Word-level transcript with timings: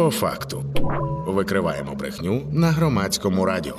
По 0.00 0.10
факту 0.10 0.64
викриваємо 1.26 1.94
брехню 1.94 2.42
на 2.52 2.70
громадському 2.70 3.44
радіо. 3.44 3.76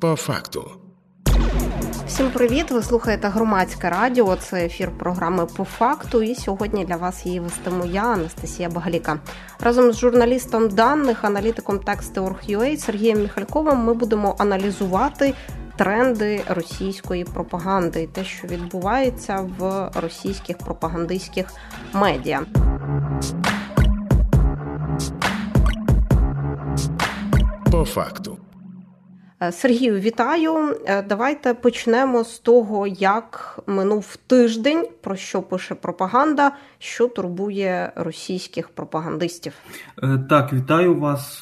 По 0.00 0.16
факту. 0.16 0.70
Всім 2.06 2.30
привіт! 2.30 2.70
Ви 2.70 2.82
слухаєте 2.82 3.28
громадське 3.28 3.90
радіо. 3.90 4.36
Це 4.36 4.64
ефір 4.64 4.90
програми 4.98 5.46
по 5.56 5.64
факту. 5.64 6.22
І 6.22 6.34
сьогодні 6.34 6.84
для 6.84 6.96
вас 6.96 7.26
її 7.26 7.40
вестиму 7.40 7.84
я, 7.84 8.02
Анастасія 8.02 8.68
Багаліка. 8.68 9.18
Разом 9.60 9.92
з 9.92 9.98
журналістом 9.98 10.68
даних, 10.68 11.24
аналітиком 11.24 11.78
Text.org.ua 11.78 12.76
Сергієм 12.76 13.22
Міхальковим 13.22 13.78
ми 13.78 13.94
будемо 13.94 14.36
аналізувати 14.38 15.34
тренди 15.80 16.42
російської 16.48 17.24
пропаганди 17.24 18.02
і 18.02 18.06
те, 18.06 18.24
що 18.24 18.48
відбувається 18.48 19.48
в 19.58 19.90
російських 19.94 20.58
пропагандистських 20.58 21.52
медіа. 21.92 22.40
По 27.70 27.84
факту. 27.84 28.39
Е, 29.42 29.52
Сергію, 29.52 30.00
вітаю. 30.00 30.76
Е, 30.86 31.02
давайте 31.02 31.54
почнемо 31.54 32.24
з 32.24 32.38
того, 32.38 32.86
як 32.86 33.58
минув 33.66 34.16
тиждень, 34.26 34.86
про 35.00 35.16
що 35.16 35.42
пише 35.42 35.74
пропаганда, 35.74 36.52
що 36.78 37.08
турбує 37.08 37.92
російських 37.96 38.68
пропагандистів. 38.68 39.52
Е, 40.02 40.18
так, 40.28 40.52
вітаю 40.52 40.94
вас. 40.94 41.40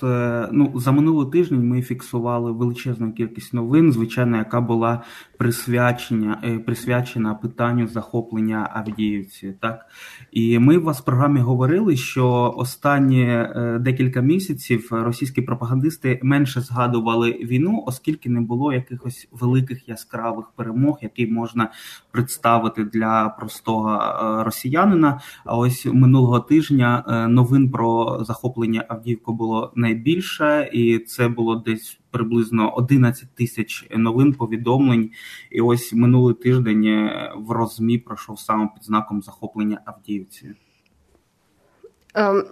Ну 0.53 0.73
за 0.75 0.93
минулий 0.93 1.31
тиждень 1.33 1.69
ми 1.69 1.83
фіксували 1.83 2.53
величезну 2.53 3.13
кількість 3.13 3.55
новин, 3.55 3.93
звичайно, 3.93 4.37
яка 4.37 4.61
була 4.61 5.03
присвячена 5.39 6.61
присвячена 6.67 7.35
питанню 7.35 7.87
захоплення 7.87 8.71
Авдіївці. 8.75 9.55
Так 9.61 9.87
і 10.33 10.59
ми 10.59 10.77
у 10.77 10.85
вас 10.85 11.01
в 11.01 11.05
програмі 11.05 11.41
говорили, 11.41 11.97
що 11.97 12.55
останні 12.57 13.47
декілька 13.81 14.21
місяців 14.21 14.89
російські 14.91 15.43
пропагандисти 15.43 16.21
менше 16.23 16.61
згадували 16.61 17.31
війну 17.33 17.85
оскільки 17.87 18.31
не 18.31 18.41
було 18.41 18.73
якихось 18.73 19.29
великих 19.33 19.89
яскравих 19.89 20.47
перемог, 20.57 20.99
які 21.03 21.27
можна 21.27 21.71
представити 22.11 22.85
для 22.85 23.29
простого 23.29 23.91
е, 23.91 24.45
росіянина. 24.45 25.21
А 25.45 25.57
ось 25.57 25.87
минулого 25.87 26.41
тижня 26.41 27.05
е, 27.09 27.29
новин 27.29 27.71
про 27.71 28.19
захоплення 28.25 28.85
Авдіївки 28.89 29.33
було 29.33 29.73
найбільше, 29.75 30.71
і 30.73 30.99
це 30.99 31.29
було 31.29 31.57
десь. 31.57 32.01
Приблизно 32.11 32.75
11 32.75 33.35
тисяч 33.35 33.87
новин 33.91 34.35
повідомлень, 34.35 35.11
і 35.51 35.61
ось 35.61 35.93
минулий 35.93 36.35
тиждень 36.35 36.85
е, 36.85 37.33
в 37.37 37.51
розмі 37.51 37.99
пройшов 37.99 38.39
саме 38.39 38.69
під 38.75 38.85
знаком 38.85 39.23
захоплення 39.23 39.81
Авдіївці. 39.85 40.55
Ем, 42.15 42.45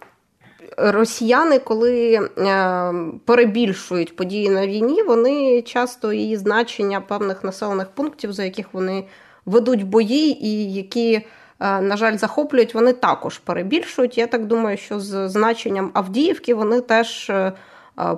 росіяни, 0.77 1.59
коли 1.59 2.15
е, 2.39 2.93
перебільшують 3.25 4.17
події 4.17 4.51
на 4.51 4.67
війні, 4.67 5.03
вони 5.03 5.63
часто 5.63 6.13
її 6.13 6.37
значення 6.37 7.01
певних 7.01 7.45
населених 7.45 7.89
пунктів, 7.91 8.33
за 8.33 8.45
яких 8.45 8.75
вони 8.75 9.05
ведуть 9.47 9.83
бої, 9.83 10.47
і 10.47 10.75
які, 10.75 11.13
е, 11.13 11.81
на 11.81 11.97
жаль, 11.97 12.17
захоплюють, 12.17 12.75
вони 12.75 12.93
також 12.93 13.39
перебільшують. 13.39 14.19
Я 14.19 14.27
так 14.27 14.47
думаю, 14.47 14.77
що 14.77 15.01
з 15.01 15.29
значенням 15.29 15.91
Авдіївки 15.95 16.55
вони 16.55 16.81
теж 16.81 17.31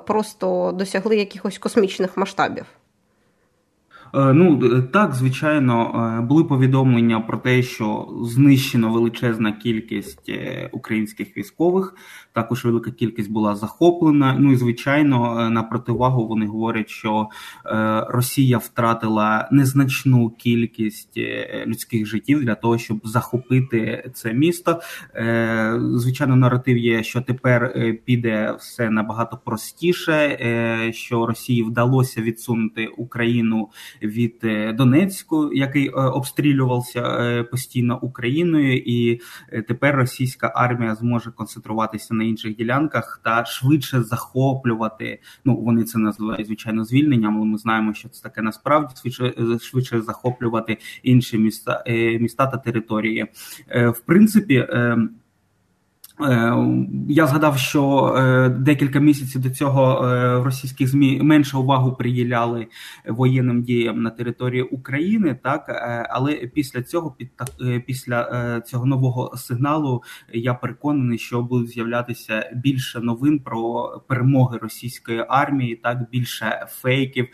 просто 0.07 0.73
досягли 0.73 1.17
якихось 1.17 1.59
космічних 1.59 2.17
масштабів. 2.17 2.67
Е, 4.15 4.33
ну 4.33 4.61
е, 4.65 4.83
так, 4.83 5.15
звичайно, 5.15 6.05
е, 6.19 6.21
були 6.21 6.45
повідомлення 6.45 7.21
про 7.21 7.39
те, 7.39 7.63
що 7.63 8.09
знищено 8.23 8.93
величезна 8.93 9.53
кількість 9.53 10.31
українських 10.73 11.37
військових. 11.37 11.95
Також 12.33 12.65
велика 12.65 12.91
кількість 12.91 13.31
була 13.31 13.57
захоплена. 13.57 14.37
Ну 14.39 14.53
і 14.53 14.57
звичайно, 14.57 15.51
на 15.51 15.63
противагу 15.63 16.27
вони 16.27 16.47
говорять, 16.47 16.89
що 16.89 17.29
Росія 18.09 18.59
втратила 18.59 19.49
незначну 19.53 20.31
кількість 20.31 21.19
людських 21.67 22.07
життів 22.07 22.45
для 22.45 22.55
того, 22.55 22.79
щоб 22.79 23.01
захопити 23.05 24.11
це 24.15 24.33
місто. 24.33 24.81
Звичайно, 25.95 26.37
наратив 26.37 26.77
є, 26.77 27.03
що 27.03 27.21
тепер 27.21 27.75
піде 28.05 28.55
все 28.59 28.91
набагато 28.91 29.39
простіше, 29.45 30.39
що 30.93 31.27
Росії 31.27 31.63
вдалося 31.63 32.23
відсунути 32.23 32.87
Україну 32.87 33.69
від 34.03 34.41
е, 34.45 34.73
Донецьку, 34.73 35.53
який 35.53 35.89
е, 35.89 35.91
обстрілювався 35.91 37.01
е, 37.01 37.43
постійно 37.43 37.99
Україною, 38.03 38.77
і 38.77 39.21
тепер 39.69 39.97
російська 39.97 40.53
армія 40.55 40.95
зможе 40.95 41.31
концентруватися 41.31 42.15
на 42.15 42.25
інших 42.25 42.57
ділянках 42.57 43.21
та 43.25 43.45
швидше 43.45 44.03
захоплювати. 44.03 45.21
Ну 45.45 45.57
вони 45.57 45.85
це 45.85 45.99
називають 45.99 46.47
звичайно 46.47 46.85
звільненням, 46.85 47.37
але 47.37 47.47
ми 47.47 47.59
знаємо, 47.59 47.95
що 47.95 48.09
це 48.09 48.23
таке 48.23 48.43
насправді 48.43 48.95
швидше 49.01 49.35
швидше 49.61 50.01
захоплювати 50.01 50.79
інші 51.03 51.39
міста 51.39 51.85
міста 52.21 52.47
та 52.47 52.57
території. 52.57 53.27
В 53.75 54.01
принципі. 54.07 54.67
Е, 56.21 56.53
я 57.09 57.27
згадав, 57.27 57.59
що 57.59 58.15
е, 58.17 58.49
декілька 58.49 58.99
місяців 59.01 59.43
до 59.43 59.51
цього 59.51 60.07
е, 60.07 60.37
в 60.39 60.43
російських 60.43 60.89
змі 60.89 61.23
менше 61.23 61.57
увагу 61.57 61.93
приділяли 61.93 62.67
воєнним 63.09 63.63
діям 63.63 64.03
на 64.03 64.11
території 64.11 64.63
України, 64.63 65.39
так 65.43 65.65
але 66.11 66.35
після 66.35 66.83
цього, 66.83 67.11
під 67.11 67.31
після 67.87 68.61
цього 68.61 68.87
нового 68.87 69.37
сигналу, 69.37 70.03
я 70.33 70.55
переконаний, 70.55 71.19
що 71.19 71.43
будуть 71.43 71.69
з'являтися 71.69 72.51
більше 72.55 73.01
новин 73.01 73.39
про 73.39 73.91
перемоги 74.09 74.59
російської 74.59 75.25
армії, 75.29 75.77
так 75.77 76.11
більше 76.11 76.67
фейків. 76.69 77.29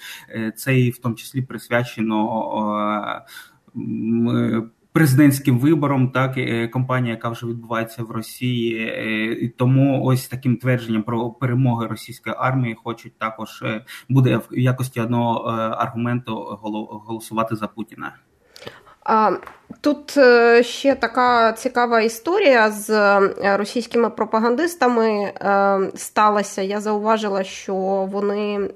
Це 0.56 0.80
і 0.80 0.90
в 0.90 0.98
тому 0.98 1.14
числі 1.14 1.42
присвячено 1.42 3.22
президентським 4.94 5.58
вибором, 5.58 6.08
так 6.10 6.36
і 6.36 6.68
компанія, 6.68 7.14
яка 7.14 7.28
вже 7.28 7.46
відбувається 7.46 8.02
в 8.02 8.10
Росії, 8.10 8.78
е, 8.78 9.32
і 9.32 9.48
тому 9.48 10.04
ось 10.04 10.28
таким 10.28 10.56
твердженням 10.56 11.02
про 11.02 11.30
перемоги 11.30 11.86
російської 11.86 12.36
армії 12.38 12.76
хочуть 12.84 13.18
також 13.18 13.62
е, 13.62 13.84
буде 14.08 14.36
в 14.36 14.58
якості 14.58 15.00
одного 15.00 15.50
е, 15.50 15.52
аргументу 15.54 16.58
голосувати 17.06 17.56
за 17.56 17.66
Путіна. 17.66 18.14
Тут 19.80 20.10
ще 20.66 20.94
така 20.94 21.52
цікава 21.52 22.00
історія 22.00 22.70
з 22.70 23.20
російськими 23.56 24.10
пропагандистами 24.10 25.32
сталася. 25.94 26.62
Я 26.62 26.80
зауважила, 26.80 27.44
що 27.44 27.74
вони 28.12 28.70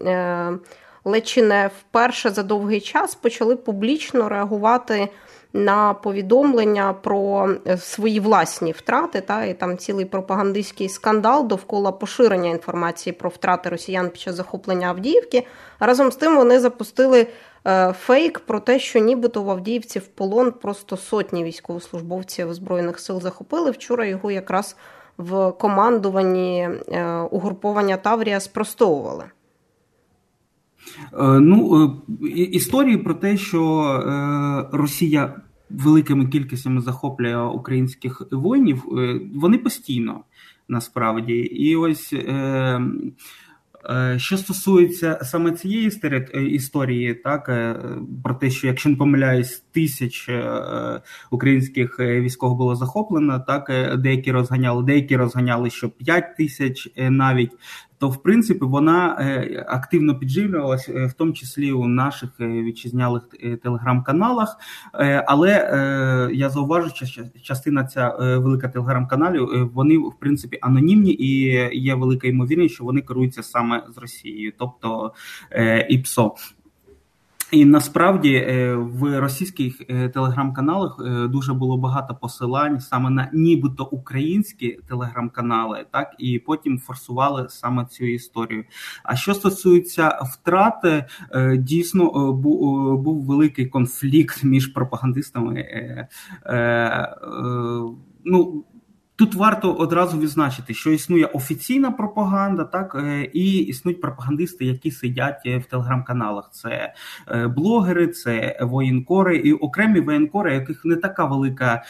чи 1.20 1.42
не 1.42 1.70
вперше 1.80 2.30
за 2.30 2.42
довгий 2.42 2.80
час 2.80 3.14
почали 3.14 3.56
публічно 3.56 4.28
реагувати 4.28 5.08
на 5.52 5.94
повідомлення 5.94 6.92
про 6.92 7.50
е, 7.66 7.76
свої 7.76 8.20
власні 8.20 8.72
втрати, 8.72 9.20
та 9.20 9.44
і 9.44 9.54
там 9.54 9.78
цілий 9.78 10.04
пропагандистський 10.04 10.88
скандал 10.88 11.46
довкола 11.46 11.92
поширення 11.92 12.50
інформації 12.50 13.12
про 13.12 13.30
втрати 13.30 13.68
росіян 13.68 14.10
під 14.10 14.20
час 14.20 14.34
захоплення 14.34 14.88
Авдіївки. 14.88 15.46
Разом 15.80 16.12
з 16.12 16.16
тим 16.16 16.36
вони 16.36 16.60
запустили 16.60 17.26
е, 17.66 17.94
фейк 18.00 18.38
про 18.38 18.60
те, 18.60 18.78
що 18.78 18.98
нібито 18.98 19.42
в 19.42 19.50
Авдіївці 19.50 19.98
в 19.98 20.06
полон 20.06 20.52
просто 20.52 20.96
сотні 20.96 21.44
військовослужбовців 21.44 22.54
збройних 22.54 23.00
сил 23.00 23.20
захопили. 23.20 23.70
Вчора 23.70 24.06
його 24.06 24.30
якраз 24.30 24.76
в 25.18 25.52
командуванні 25.52 26.68
е, 26.88 27.06
угруповання 27.30 27.96
Таврія 27.96 28.40
спростовували. 28.40 29.24
Е, 31.12 31.40
ну, 31.40 31.84
е, 32.22 32.28
історії 32.28 32.96
про 32.96 33.14
те, 33.14 33.36
що 33.36 33.82
е, 33.82 34.76
Росія 34.76 35.40
великими 35.70 36.26
кількостями 36.26 36.80
захоплює 36.80 37.36
українських 37.36 38.22
воїнів, 38.30 38.84
вони 39.34 39.58
постійно 39.58 40.20
насправді. 40.68 41.32
І 41.34 41.76
ось 41.76 42.14
що 44.16 44.36
стосується 44.36 45.18
саме 45.22 45.52
цієї 45.52 45.90
історії, 46.34 47.14
так 47.14 47.46
про 48.24 48.34
те, 48.34 48.50
що 48.50 48.66
якщо 48.66 48.88
не 48.88 48.96
помиляюсь, 48.96 49.64
тисяч 49.72 50.30
українських 51.30 52.00
військових 52.00 52.56
було 52.56 52.76
захоплено, 52.76 53.44
так 53.46 53.72
деякі 53.98 54.32
розганяли, 54.32 54.82
деякі 54.82 55.16
розганяли, 55.16 55.70
що 55.70 55.88
5 55.88 56.36
тисяч 56.36 56.88
навіть 56.96 57.52
то 57.98 58.08
в 58.08 58.22
принципі 58.22 58.64
вона 58.64 59.16
е, 59.20 59.64
активно 59.68 60.18
підживлювалася, 60.18 60.92
е, 60.92 61.06
в 61.06 61.12
тому 61.12 61.32
числі 61.32 61.72
у 61.72 61.88
наших 61.88 62.30
е, 62.40 62.48
вітчизнялих 62.48 63.22
телеграм-каналах. 63.62 64.56
Але 65.26 65.50
я 66.32 66.50
зауважу, 66.50 67.06
що 67.06 67.22
частина 67.42 67.84
ця 67.84 68.16
велика 68.18 68.68
телеграм-каналів 68.68 69.70
вони 69.74 69.98
в 69.98 70.14
принципі 70.20 70.58
анонімні 70.60 71.12
і 71.12 71.40
є 71.78 71.94
велика 71.94 72.28
ймовірність, 72.28 72.74
що 72.74 72.84
вони 72.84 73.00
керуються 73.00 73.42
саме 73.42 73.82
з 73.94 73.98
Росією, 73.98 74.52
тобто 74.58 75.12
ІПСО. 75.88 76.34
І 77.50 77.64
насправді 77.64 78.34
е, 78.34 78.74
в 78.74 79.20
російських 79.20 79.82
е, 79.88 80.08
телеграм-каналах 80.08 81.00
е, 81.06 81.28
дуже 81.28 81.54
було 81.54 81.76
багато 81.76 82.14
посилань 82.14 82.80
саме 82.80 83.10
на 83.10 83.30
нібито 83.32 83.84
українські 83.84 84.78
телеграм-канали, 84.88 85.86
так 85.90 86.14
і 86.18 86.38
потім 86.38 86.78
форсували 86.78 87.46
саме 87.48 87.84
цю 87.84 88.04
історію. 88.04 88.64
А 89.02 89.16
що 89.16 89.34
стосується 89.34 90.08
втрати, 90.08 91.04
дійсно 91.58 92.32
був 92.32 93.24
великий 93.24 93.66
конфлікт 93.66 94.44
між 94.44 94.66
пропагандистами. 94.66 95.66
Ну 98.24 98.64
Тут 99.18 99.34
варто 99.34 99.72
одразу 99.72 100.18
відзначити, 100.18 100.74
що 100.74 100.90
існує 100.90 101.26
офіційна 101.26 101.90
пропаганда, 101.90 102.64
так 102.64 102.94
е, 102.94 103.30
і 103.32 103.58
існують 103.58 104.00
пропагандисти, 104.00 104.64
які 104.64 104.90
сидять 104.90 105.42
е, 105.46 105.58
в 105.58 105.64
телеграм-каналах. 105.64 106.50
Це 106.52 106.94
е, 107.28 107.46
блогери, 107.46 108.06
це 108.08 108.58
воєнкори 108.62 109.36
і 109.36 109.52
окремі 109.52 110.00
воєнкори, 110.00 110.54
яких 110.54 110.84
не 110.84 110.96
така 110.96 111.24
велика 111.24 111.82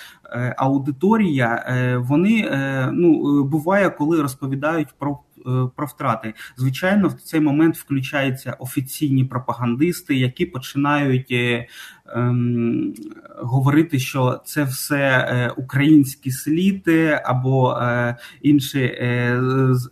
аудиторія. 0.57 1.65
Вони 2.09 2.51
ну 2.93 3.45
буває, 3.45 3.91
коли 3.91 4.23
розповідають 4.23 4.89
про. 4.99 5.19
Про 5.77 5.87
втрати, 5.87 6.35
звичайно, 6.57 7.09
в 7.09 7.13
цей 7.13 7.41
момент 7.41 7.77
включаються 7.77 8.57
офіційні 8.59 9.25
пропагандисти, 9.25 10.15
які 10.15 10.47
починають 10.47 11.33
ем, 12.15 12.95
говорити, 13.37 13.99
що 13.99 14.41
це 14.45 14.65
все 14.65 14.97
е, 14.99 15.51
українські 15.57 16.31
сліди 16.31 17.21
або 17.25 17.73
е, 17.73 18.17
інші 18.43 18.81
е, 18.81 19.41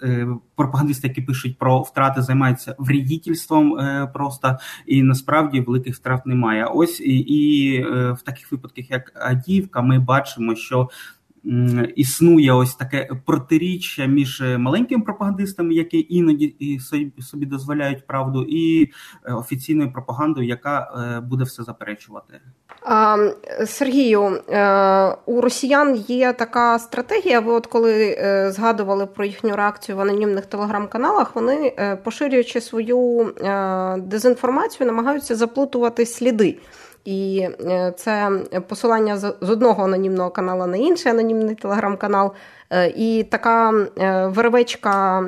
е, 0.03 0.29
пропагандисти, 0.57 1.09
які 1.09 1.23
пишуть 1.23 1.59
про 1.59 1.81
втрати, 1.81 2.23
займаються 2.23 2.75
врідітельством 2.79 3.79
е, 3.79 4.11
просто 4.15 4.59
і 4.87 5.03
насправді 5.03 5.61
великих 5.61 5.95
втрат 5.95 6.27
немає. 6.27 6.65
Ось 6.65 7.01
і, 7.01 7.19
і 7.19 7.75
е, 7.77 8.13
в 8.13 8.23
таких 8.23 8.53
випадках, 8.53 8.91
як 8.91 9.13
Адіївка, 9.15 9.83
ми 9.83 9.99
бачимо, 9.99 10.55
що 10.55 10.89
існує 11.97 12.53
ось 12.53 12.75
таке 12.75 13.09
протиріччя 13.27 14.07
між 14.07 14.41
е, 14.41 14.59
маленькими 14.59 15.05
пропагандистами, 15.05 15.75
які 15.75 16.07
іноді 16.09 16.79
собі 17.21 17.47
дозволяють 17.47 18.07
правду, 18.07 18.47
і 18.49 18.91
е, 19.25 19.33
офіційною 19.33 19.93
пропагандою, 19.93 20.49
яка 20.49 20.81
е, 20.81 21.21
буде 21.21 21.45
все 21.45 21.63
заперечувати. 21.63 22.41
Сергію, 23.67 24.21
у 25.27 25.41
росіян 25.41 25.95
є 26.09 26.33
така 26.33 26.79
стратегія. 26.79 27.41
Ви, 27.41 27.53
от 27.53 27.67
коли 27.67 28.17
згадували 28.51 29.07
про 29.07 29.25
їхню 29.25 29.57
реакцію 29.57 29.97
в 29.97 30.01
анонімних 30.01 30.47
телеграм-каналах, 30.47 31.35
вони 31.35 31.73
поширюючи 32.05 32.61
свою 32.61 33.33
дезінформацію, 33.99 34.87
намагаються 34.87 35.35
заплутувати 35.35 36.07
сліди. 36.07 36.59
І 37.07 37.49
е, 37.61 37.93
це 37.97 38.31
посилання 38.69 39.17
з 39.17 39.35
одного 39.41 39.85
анонімного 39.85 40.31
каналу 40.31 40.67
на 40.67 40.77
інший 40.77 41.13
анонімний 41.13 41.55
телеграм-канал. 41.55 42.33
Е, 42.71 42.93
і 42.97 43.23
така 43.31 43.73
е, 43.99 44.27
вервечка 44.27 45.25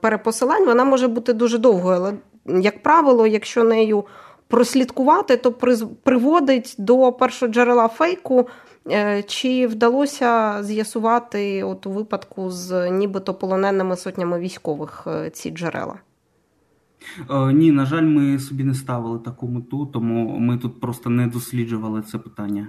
перепосилань 0.00 0.66
вона 0.66 0.84
може 0.84 1.08
бути 1.08 1.32
дуже 1.32 1.58
довгою. 1.58 1.96
Але, 1.96 2.12
як 2.60 2.82
правило, 2.82 3.26
якщо 3.26 3.64
нею 3.64 4.04
прослідкувати, 4.48 5.36
то 5.36 5.52
приводить 6.02 6.74
до 6.78 7.12
першого 7.12 7.52
джерела 7.52 7.88
фейку. 7.88 8.48
Чи 9.26 9.66
вдалося 9.66 10.58
з'ясувати 10.62 11.64
от 11.64 11.86
у 11.86 11.90
випадку 11.90 12.50
з 12.50 12.90
нібито 12.90 13.34
полоненими 13.34 13.96
сотнями 13.96 14.38
військових 14.38 15.06
ці 15.32 15.50
джерела? 15.50 15.94
Е, 17.30 17.52
ні, 17.52 17.72
на 17.72 17.86
жаль, 17.86 18.02
ми 18.02 18.38
собі 18.38 18.64
не 18.64 18.74
ставили 18.74 19.18
таку 19.18 19.48
мету, 19.48 19.86
тому 19.86 20.38
ми 20.38 20.58
тут 20.58 20.80
просто 20.80 21.10
не 21.10 21.26
досліджували 21.26 22.02
це 22.02 22.18
питання. 22.18 22.66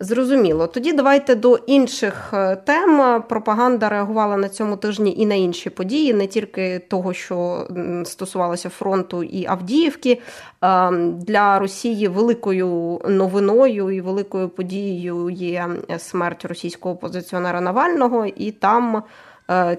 Зрозуміло. 0.00 0.66
Тоді 0.66 0.92
давайте 0.92 1.34
до 1.34 1.56
інших 1.56 2.30
е, 2.32 2.56
тем. 2.56 3.22
Пропаганда 3.28 3.88
реагувала 3.88 4.36
на 4.36 4.48
цьому 4.48 4.76
тижні 4.76 5.14
і 5.18 5.26
на 5.26 5.34
інші 5.34 5.70
події, 5.70 6.14
не 6.14 6.26
тільки 6.26 6.78
того, 6.78 7.12
що 7.12 7.66
стосувалося 8.04 8.68
фронту 8.68 9.22
і 9.22 9.46
Авдіївки. 9.46 10.20
Е, 10.64 10.90
для 11.06 11.58
Росії 11.58 12.08
великою 12.08 13.00
новиною 13.08 13.90
і 13.90 14.00
великою 14.00 14.48
подією 14.48 15.30
є 15.30 15.68
смерть 15.98 16.44
російського 16.44 16.94
опозиціонера 16.94 17.60
Навального, 17.60 18.26
і 18.26 18.50
там 18.50 19.02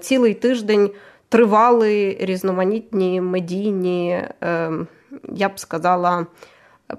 цілий 0.00 0.34
тиждень 0.34 0.90
тривали 1.28 2.16
різноманітні 2.20 3.20
медійні, 3.20 4.22
ем, 4.40 4.86
я 5.32 5.48
б 5.48 5.60
сказала, 5.60 6.26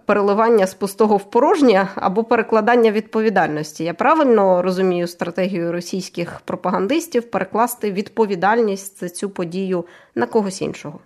переливання 0.05 0.67
з 0.67 0.73
пустого 0.73 1.17
в 1.17 1.29
порожнє 1.29 1.87
або 1.95 2.23
перекладання 2.23 2.91
відповідальності. 2.91 3.83
Я 3.83 3.93
правильно 3.93 4.61
розумію 4.61 5.07
стратегію 5.07 5.71
російських 5.71 6.41
пропагандистів 6.45 7.31
перекласти 7.31 7.91
відповідальність 7.91 8.99
за 8.99 9.09
цю 9.09 9.29
подію 9.29 9.85
на 10.15 10.25
когось 10.25 10.61
іншого. 10.61 10.99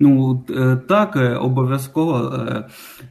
Ну 0.00 0.44
е, 0.50 0.76
так, 0.76 1.16
е, 1.16 1.34
обов'язково. 1.34 2.34
Е, 2.34 2.64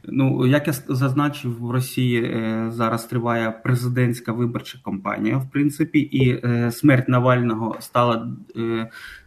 ну 0.04 0.46
як 0.46 0.66
я 0.66 0.72
зазначив, 0.72 1.60
в 1.60 1.70
Росії 1.70 2.42
зараз 2.68 3.04
триває 3.04 3.60
президентська 3.64 4.32
виборча 4.32 4.78
кампанія, 4.84 5.36
в 5.36 5.50
принципі, 5.50 5.98
і 6.00 6.42
смерть 6.70 7.08
Навального 7.08 7.76
стала 7.80 8.28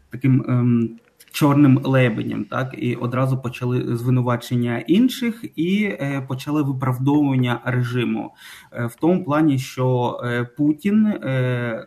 таким 0.10 0.46
ем, 0.48 0.90
чорним 1.32 1.80
лебенем, 1.84 2.46
так 2.46 2.76
і 2.78 2.96
одразу 2.96 3.38
почали 3.38 3.98
звинувачення 3.98 4.80
інших 4.80 5.46
і 5.56 5.84
е, 5.84 6.26
почали 6.28 6.64
виправдовування 6.64 7.62
режиму 7.66 8.36
е, 8.72 8.86
в 8.86 8.96
тому 8.96 9.24
плані, 9.24 9.60
що 9.60 10.20
е, 10.24 10.44
Путін, 10.44 11.14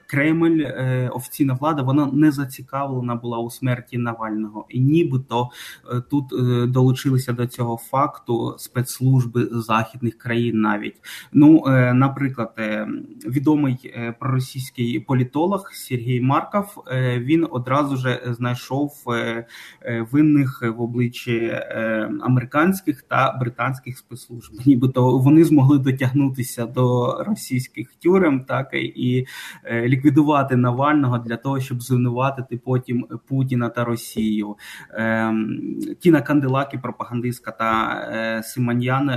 Кремль, 0.07 0.65
офіційна 1.11 1.55
влада, 1.55 1.83
вона 1.83 2.07
не 2.13 2.31
зацікавлена 2.31 3.15
була 3.15 3.39
у 3.39 3.51
смерті 3.51 3.99
Навального, 3.99 4.67
і 4.69 4.81
нібито 4.81 5.51
тут 6.11 6.25
долучилися 6.73 7.33
до 7.33 7.47
цього 7.47 7.77
факту 7.77 8.55
спецслужби 8.59 9.49
західних 9.53 10.19
країн. 10.19 10.61
Навіть 10.61 10.95
ну, 11.33 11.63
наприклад, 11.95 12.55
відомий 13.27 13.95
проросійський 14.21 15.01
політолог 15.01 15.71
Сергій 15.73 16.21
Марков 16.21 16.85
він 17.19 17.47
одразу 17.51 17.97
же 17.97 18.23
знайшов. 18.27 18.93
Е, 19.85 20.07
винних 20.11 20.63
в 20.77 20.81
обличчі 20.81 21.37
е, 21.37 22.11
американських 22.23 23.03
та 23.03 23.33
британських 23.41 23.99
спецслужб. 23.99 24.53
Нібито 24.67 25.19
вони 25.19 25.45
змогли 25.45 25.79
дотягнутися 25.79 26.67
до 26.67 27.17
російських 27.25 27.95
тюрем, 27.95 28.45
так 28.45 28.69
і 28.75 29.27
е, 29.65 29.89
ліквідувати 29.89 30.57
Навального 30.57 31.19
для 31.19 31.37
того, 31.37 31.61
щоб 31.61 31.83
звинуватити 31.83 32.57
потім 32.65 33.07
Путіна 33.29 33.69
та 33.69 33.85
Росію. 33.85 34.57
Тіна 36.01 36.23
Канделакі, 36.23 36.79
пропагандистка 36.79 37.51
та 37.51 38.43
Симоньян, 38.45 39.11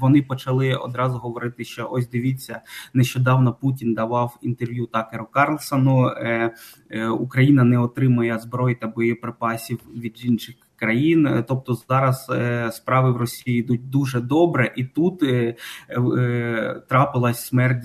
вони 0.00 0.22
почали 0.22 0.74
одразу 0.74 1.18
говорити, 1.18 1.64
що 1.64 1.88
ось 1.92 2.10
дивіться, 2.10 2.60
нещодавно 2.94 3.54
Путін 3.54 3.94
давав 3.94 4.38
інтерв'ю 4.42 4.86
Такеру 4.86 5.26
Карлсону. 5.32 6.10
Україна 7.18 7.64
не 7.64 7.78
отримує 7.78 8.38
зброї 8.38 8.74
та 8.74 8.83
боєприпасів 8.86 9.78
від 9.96 10.24
інших 10.24 10.54
країн. 10.76 11.44
Тобто 11.48 11.74
зараз 11.88 12.26
е, 12.30 12.70
справи 12.72 13.12
в 13.12 13.16
Росії 13.16 13.58
йдуть 13.58 13.90
дуже 13.90 14.20
добре, 14.20 14.72
і 14.76 14.84
тут 14.84 15.22
е, 15.22 15.56
е, 15.90 16.82
трапилась 16.88 17.46
смерть 17.46 17.84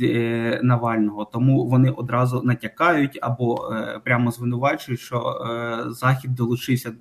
Навального. 0.64 1.26
Тому 1.26 1.66
вони 1.66 1.92
одразу 1.92 2.42
натякають 2.44 3.20
або 3.22 3.74
прямо 4.04 4.32
звинувачують, 4.32 5.00
що 5.00 5.42
Захід 5.90 6.36
долучився 6.36 6.92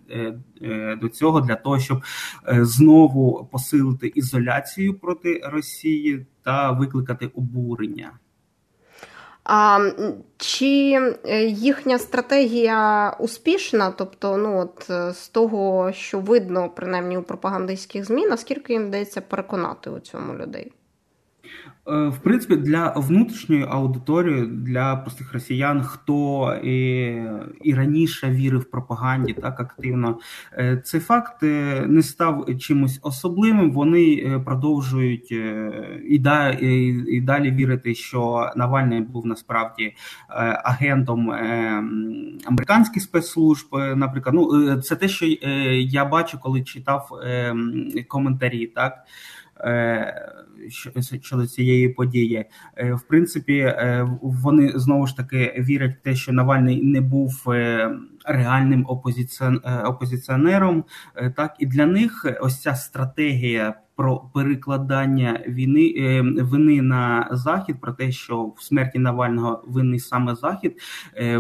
до 1.01 1.09
цього 1.09 1.41
для 1.41 1.55
того, 1.55 1.79
щоб 1.79 2.03
знову 2.49 3.49
посилити 3.53 4.13
ізоляцію 4.15 4.95
проти 4.95 5.41
Росії 5.45 6.27
та 6.43 6.73
викликати 6.73 7.27
обурення. 7.27 8.11
А 9.51 9.91
чи 10.37 10.93
е, 11.25 11.45
їхня 11.45 11.99
стратегія 11.99 13.11
успішна? 13.19 13.91
Тобто, 13.91 14.37
ну 14.37 14.59
от 14.59 14.91
е, 14.91 15.13
з 15.13 15.29
того, 15.29 15.93
що 15.93 16.19
видно, 16.19 16.71
принаймні 16.77 17.19
у 17.19 17.23
пропагандистських 17.23 18.05
змі, 18.05 18.27
наскільки 18.27 18.73
їм 18.73 18.87
вдається 18.87 19.21
переконати 19.21 19.91
у 19.91 20.01
цьому 20.01 20.35
людей? 20.35 20.73
Е, 21.89 22.09
в 22.09 22.19
принципі, 22.19 22.57
для 22.57 22.93
внутрішньої 22.97 23.67
аудиторії, 23.69 24.47
для 24.47 24.97
простих 24.97 25.33
росіян, 25.33 25.83
хто 25.83 26.53
і, 26.65 26.75
і 27.65 27.75
раніше 27.75 28.31
вірив 28.31 28.71
пропаганді 28.71 29.33
так 29.33 29.61
активно, 29.61 30.19
е, 30.53 30.83
цей 30.85 31.01
факт 31.01 31.43
е, 31.43 31.85
не 31.89 32.03
став 32.03 32.47
чимось 32.59 32.99
особливим. 33.03 33.73
Вони 33.73 34.41
продовжують 34.45 35.31
і 35.31 36.23
і 37.09 37.21
далі 37.21 37.51
вірити, 37.51 37.95
що 37.95 38.51
Навальний 38.57 39.01
був 39.01 39.27
насправді 39.27 39.95
агентом 40.65 41.31
американських 42.47 43.03
спецслужб. 43.03 43.67
Наприклад, 43.97 44.35
ну 44.35 44.77
це 44.77 44.97
те, 44.97 45.09
що 45.09 45.27
я 45.77 46.05
бачу, 46.05 46.39
коли 46.41 46.63
читав 46.63 47.11
коментарі, 48.09 48.67
так. 48.67 49.05
Е, 49.65 50.35
щодо 51.23 51.47
цієї 51.47 51.89
події. 51.89 52.45
Е, 52.77 52.95
в 52.95 53.03
принципі, 53.03 53.57
е, 53.59 54.09
вони 54.23 54.73
знову 54.75 55.07
ж 55.07 55.17
таки 55.17 55.55
вірять 55.59 55.97
в 55.97 56.01
те, 56.03 56.15
що 56.15 56.33
Навальний 56.33 56.83
не 56.83 57.01
був 57.01 57.45
реальним 58.25 58.87
опозиціонером. 59.85 60.85
Так 61.37 61.57
і 61.59 61.67
для 61.67 61.87
них 61.87 62.27
ось 62.41 62.63
ця 62.63 62.75
стратегія. 62.75 63.75
Про 63.97 64.31
перекладання 64.35 65.41
війни 65.49 66.23
вини 66.43 66.83
на 66.83 67.29
захід, 67.33 67.81
про 67.81 67.93
те, 67.93 68.13
що 68.13 68.45
в 68.45 68.63
смерті 68.63 68.99
Навального 68.99 69.65
винний 69.67 69.99
саме 69.99 70.35
захід, 70.35 70.81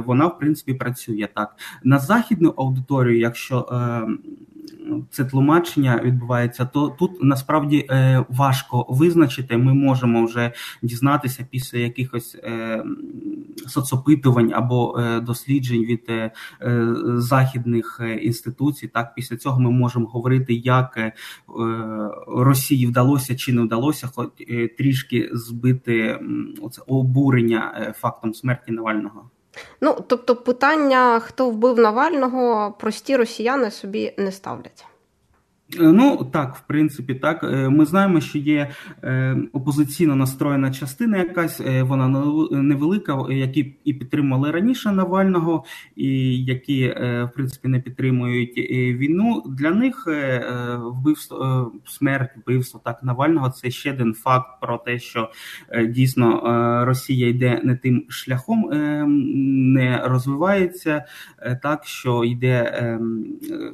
вона 0.06 0.26
в 0.26 0.38
принципі 0.38 0.74
працює 0.74 1.28
так 1.34 1.56
на 1.84 1.98
західну 1.98 2.54
аудиторію. 2.56 3.18
Якщо 3.18 3.68
це 5.10 5.24
тлумачення 5.24 6.00
відбувається, 6.04 6.64
то 6.64 6.88
тут 6.88 7.22
насправді 7.22 7.86
е, 7.90 8.24
важко 8.28 8.86
визначити. 8.88 9.56
Ми 9.56 9.74
можемо 9.74 10.24
вже 10.24 10.52
дізнатися 10.82 11.46
після 11.50 11.78
якихось 11.78 12.36
е, 12.44 12.84
соцопитувань 13.66 14.52
або 14.54 14.98
е, 14.98 15.20
досліджень 15.20 15.84
від 15.84 16.10
західних 17.04 18.00
інституцій. 18.22 18.88
Так, 18.88 19.14
після 19.14 19.36
цього 19.36 19.60
ми 19.60 19.70
можемо 19.70 20.06
говорити, 20.06 20.54
як 20.54 20.98
Росії 22.28 22.86
вдалося 22.86 23.36
чи 23.36 23.52
не 23.52 23.62
вдалося, 23.62 24.08
хоч 24.14 24.28
трішки 24.78 25.30
збити 25.32 26.20
оце 26.62 26.82
обурення 26.86 27.94
фактом 27.98 28.34
смерті 28.34 28.72
Навального. 28.72 29.30
Ну, 29.80 30.04
тобто, 30.06 30.36
питання, 30.36 31.20
хто 31.20 31.50
вбив 31.50 31.78
Навального, 31.78 32.74
прості 32.78 33.16
росіяни 33.16 33.70
собі 33.70 34.14
не 34.18 34.32
ставлять. 34.32 34.84
Е, 35.76 35.82
ну 35.82 36.24
так, 36.32 36.56
в 36.56 36.60
принципі, 36.60 37.14
так. 37.14 37.44
Е, 37.44 37.68
ми 37.68 37.84
знаємо, 37.84 38.20
що 38.20 38.38
є 38.38 38.70
е, 39.02 39.36
опозиційно 39.52 40.16
настроєна 40.16 40.70
частина, 40.70 41.16
якась 41.16 41.60
вона 41.80 42.08
невелика, 42.50 43.26
які 43.30 43.74
і 43.84 43.94
підтримували 43.94 44.50
раніше 44.50 44.92
Навального, 44.92 45.64
і 45.96 46.44
які 46.44 46.88
в 46.98 47.30
принципі 47.34 47.68
не 47.68 47.80
підтримують 47.80 48.58
війну. 48.98 49.42
Для 49.48 49.70
них 49.70 50.08
вбивство 50.78 51.72
смерть, 51.86 52.30
вбивство 52.36 52.80
так 52.84 53.02
Навального 53.02 53.50
це 53.50 53.70
ще 53.70 53.92
один 53.92 54.14
факт 54.14 54.60
про 54.60 54.78
те, 54.78 54.98
що 54.98 55.30
дійсно 55.88 56.42
Росія 56.86 57.28
йде 57.28 57.60
не 57.64 57.76
тим 57.76 58.04
шляхом, 58.08 58.70
не 59.74 60.02
розвивається 60.04 61.04
так, 61.62 61.84
що 61.84 62.24
йде, 62.24 62.98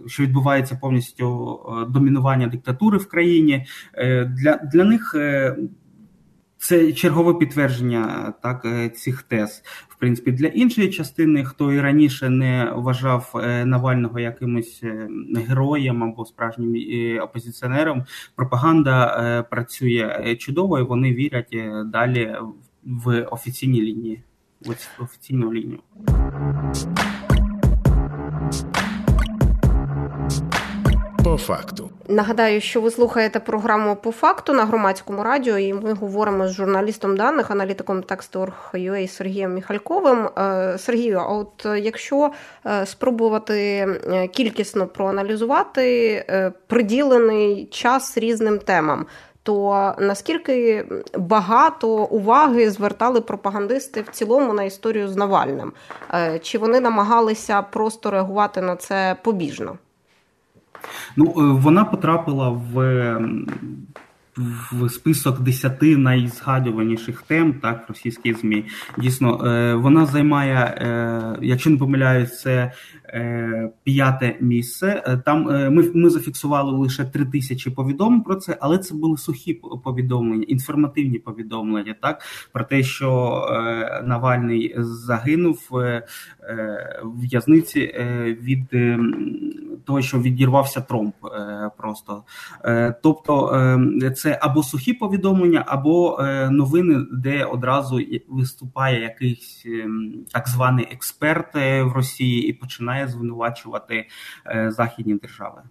що 0.07 0.23
відбувається 0.23 0.79
повністю 0.81 1.61
домінування 1.89 2.47
диктатури 2.47 2.99
в 2.99 3.09
країні. 3.09 3.67
Е, 3.95 4.25
для 4.25 4.57
для 4.73 4.85
них 4.85 5.15
е, 5.15 5.57
це 6.57 6.93
чергове 6.93 7.35
підтвердження 7.35 8.35
так 8.43 8.65
е, 8.65 8.89
цих 8.89 9.23
тез. 9.23 9.63
В 9.89 9.97
принципі, 9.97 10.33
для 10.33 10.47
іншої 10.47 10.91
частини, 10.91 11.45
хто 11.45 11.73
і 11.73 11.81
раніше 11.81 12.31
не 12.31 12.73
вважав 12.77 13.31
Навального 13.65 14.21
якимось 14.21 14.83
героєм 15.49 16.05
або 16.05 16.25
справжнім 16.25 16.77
опозиціонером, 17.23 18.05
пропаганда 18.37 19.47
працює 19.51 20.37
чудово, 20.39 20.79
і 20.79 20.83
вони 20.83 21.13
вірять 21.13 21.57
далі 21.87 22.37
в 22.85 23.23
офіційні 23.23 23.81
лінії. 23.81 24.23
В 24.65 25.03
офіційну 25.03 25.53
лінію. 25.53 25.81
По 31.25 31.37
факту 31.37 31.91
нагадаю, 32.09 32.61
що 32.61 32.81
ви 32.81 32.91
слухаєте 32.91 33.41
програму 33.41 33.97
по 33.97 34.13
факту 34.13 34.53
на 34.53 34.65
громадському 34.65 35.23
радіо, 35.23 35.59
і 35.59 35.75
ми 35.75 35.93
говоримо 35.93 36.49
з 36.49 36.53
журналістом 36.53 37.17
даних, 37.17 37.51
аналітиком 37.51 38.01
Text.org.ua 38.01 39.09
Сергієм 39.09 39.55
Міхальковим. 39.55 40.29
Е, 40.39 40.79
Сергію, 40.79 41.19
а 41.19 41.27
от 41.27 41.67
якщо 41.83 42.31
е, 42.67 42.87
спробувати 42.87 43.55
е, 43.57 44.29
кількісно 44.29 44.87
проаналізувати 44.87 46.55
приділений 46.67 47.67
час 47.67 48.19
різним 48.19 48.59
темам. 48.59 49.07
То 49.43 49.95
наскільки 49.99 50.87
багато 51.19 51.89
уваги 51.89 52.71
звертали 52.71 53.21
пропагандисти 53.21 54.03
в 54.03 54.09
цілому 54.09 54.53
на 54.53 54.65
історію 54.65 55.09
з 55.09 55.17
Навальним? 55.17 55.73
Чи 56.43 56.59
вони 56.59 56.81
намагалися 56.81 57.63
просто 57.63 58.11
реагувати 58.11 58.61
на 58.61 58.77
це 58.77 59.17
побіжно? 59.23 59.79
Ну, 61.17 61.25
е, 61.27 61.33
вона 61.61 61.85
потрапила 61.85 62.49
в 62.49 62.75
в 64.73 64.89
список 64.89 65.41
десяти 65.41 65.97
найзгадуваніших 65.97 67.23
тем 67.23 67.55
так 67.55 67.89
в 67.89 67.89
російській 67.89 68.35
змі. 68.35 68.65
Дійсно, 68.99 69.47
е, 69.47 69.75
вона 69.75 70.07
займає, 70.07 70.55
е, 70.55 71.39
якщо 71.43 71.71
не 71.71 71.77
помиляюсь, 71.77 72.41
це 72.41 72.73
п'яте 73.85 74.37
місце. 74.41 75.21
Там 75.25 75.43
ми 75.75 75.91
ми 75.95 76.11
зафіксували 76.11 76.73
лише 76.73 77.05
три 77.05 77.25
тисячі 77.25 77.71
повідомлень 77.71 78.23
про 78.23 78.35
це, 78.35 78.59
але 78.61 78.79
це 78.79 78.95
були 78.95 79.17
сухі 79.17 79.61
повідомлення, 79.85 80.45
інформативні 80.49 81.19
повідомлення, 81.19 81.95
так 82.03 82.23
про 82.53 82.65
те, 82.65 82.83
що 82.83 83.43
Навальний 84.05 84.75
загинув 84.79 85.69
в 85.71 86.03
в'язниці 87.05 87.95
від 88.43 88.67
того, 89.85 90.03
що 90.03 90.19
відірвався 90.19 90.81
тромб 90.81 91.13
е, 91.25 91.71
просто. 91.77 92.25
Е, 92.65 92.95
тобто 93.03 93.55
е, 94.03 94.11
це 94.11 94.39
або 94.43 94.63
сухі 94.63 94.93
повідомлення, 94.93 95.65
або 95.67 96.19
новини, 96.51 97.07
де 97.13 97.45
одразу 97.45 98.01
виступає 98.29 99.03
якийсь 99.03 99.67
так 100.33 100.49
званий 100.49 100.89
експерт 100.93 101.55
в 101.55 101.93
Росії 101.95 102.49
і 102.49 102.53
починає 102.53 103.09
звинувачувати 103.09 104.07
західні 104.69 105.15
держави. 105.15 105.63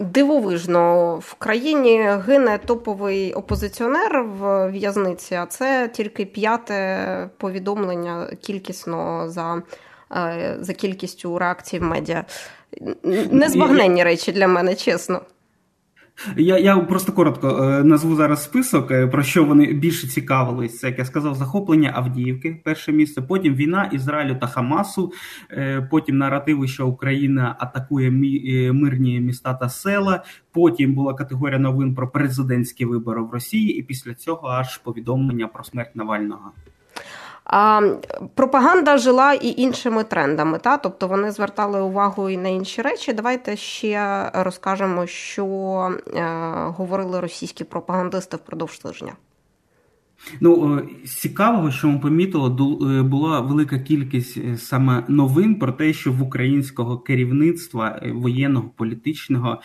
Дивовижно, 0.00 1.14
в 1.16 1.34
країні 1.34 2.08
гине 2.26 2.58
топовий 2.58 3.32
опозиціонер 3.32 4.22
в 4.22 4.70
в'язниці, 4.70 5.34
а 5.34 5.46
це 5.46 5.88
тільки 5.88 6.24
п'яте 6.24 7.30
повідомлення 7.38 8.26
кількісно 8.40 9.28
за 9.28 9.62
за 10.60 10.72
кількістю 10.72 11.38
реакцій 11.38 11.78
в 11.78 11.82
медіа 11.82 12.24
незбагненні 13.32 14.04
речі 14.04 14.32
для 14.32 14.48
мене, 14.48 14.74
чесно. 14.74 15.20
Я 16.36 16.58
я 16.58 16.76
просто 16.76 17.12
коротко 17.12 17.48
е, 17.48 17.84
назву 17.84 18.16
зараз 18.16 18.44
список, 18.44 18.90
е, 18.90 19.06
про 19.06 19.22
що 19.22 19.44
вони 19.44 19.72
більше 19.72 20.06
цікавились. 20.06 20.82
Як 20.82 20.98
я 20.98 21.04
сказав, 21.04 21.34
захоплення 21.34 21.92
Авдіївки, 21.94 22.60
перше 22.64 22.92
місце. 22.92 23.22
Потім 23.22 23.54
війна 23.54 23.90
Ізраїлю 23.92 24.34
та 24.40 24.46
Хамасу. 24.46 25.12
Е, 25.50 25.88
потім 25.90 26.18
наративи, 26.18 26.68
що 26.68 26.88
Україна 26.88 27.56
атакує 27.58 28.10
мирні 28.72 29.20
міста 29.20 29.54
та 29.54 29.68
села. 29.68 30.24
Потім 30.52 30.94
була 30.94 31.14
категорія 31.14 31.58
новин 31.58 31.94
про 31.94 32.10
президентські 32.10 32.84
вибори 32.84 33.22
в 33.22 33.30
Росії, 33.30 33.78
і 33.78 33.82
після 33.82 34.14
цього 34.14 34.48
аж 34.48 34.78
повідомлення 34.78 35.48
про 35.48 35.64
смерть 35.64 35.96
Навального. 35.96 36.52
А 37.52 37.80
пропаганда 38.34 38.98
жила 38.98 39.32
і 39.32 39.62
іншими 39.62 40.04
трендами, 40.04 40.58
та 40.58 40.76
тобто 40.76 41.08
вони 41.08 41.30
звертали 41.30 41.80
увагу 41.80 42.30
і 42.30 42.36
на 42.36 42.48
інші 42.48 42.82
речі. 42.82 43.12
Давайте 43.12 43.56
ще 43.56 44.30
розкажемо, 44.34 45.06
що 45.06 45.44
е, 46.14 46.22
говорили 46.76 47.20
російські 47.20 47.64
пропагандисти 47.64 48.36
впродовж 48.36 48.78
тижня. 48.78 49.12
Ну, 50.40 50.78
е, 50.78 51.06
цікавого, 51.06 51.70
що 51.70 51.88
ми 51.88 51.98
помітили, 51.98 52.46
е, 52.48 53.02
була 53.02 53.40
велика 53.40 53.78
кількість 53.78 54.36
е, 54.36 54.56
саме 54.56 55.04
новин 55.08 55.58
про 55.58 55.72
те, 55.72 55.92
що 55.92 56.12
в 56.12 56.22
українського 56.22 56.98
керівництва 56.98 58.00
воєнного 58.12 58.68
політичного 58.76 59.60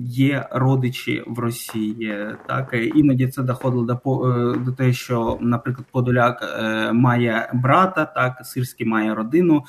є 0.00 0.48
родичі 0.50 1.22
в 1.26 1.38
Росії. 1.38 2.26
Так 2.48 2.74
іноді 2.94 3.26
це 3.26 3.42
доходило 3.42 3.84
до 3.84 4.00
до 4.64 4.72
те, 4.72 4.92
що, 4.92 5.38
наприклад, 5.40 5.86
Подоляк 5.92 6.42
має 6.92 7.50
брата, 7.54 8.04
так 8.04 8.46
Сирський 8.46 8.86
має 8.86 9.14
родину. 9.14 9.64